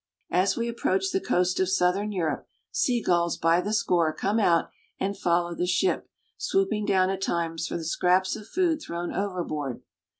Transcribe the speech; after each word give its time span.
As 0.31 0.57
we 0.57 0.67
approach 0.67 1.11
the 1.11 1.19
coast 1.21 1.59
of 1.59 1.69
southern 1.69 2.11
Europe, 2.11 2.47
sea 2.71 3.03
gulls 3.03 3.37
by 3.37 3.61
the 3.61 3.71
score 3.71 4.11
come 4.11 4.39
out 4.39 4.71
and 4.99 5.15
follow 5.15 5.53
the 5.53 5.67
ship, 5.67 6.09
swooping 6.37 6.87
down 6.87 7.11
at 7.11 7.21
times 7.21 7.67
for 7.67 7.77
the 7.77 7.83
scraps 7.83 8.35
of 8.35 8.47
food 8.47 8.81
thrown 8.81 9.13
overboard. 9.13 9.83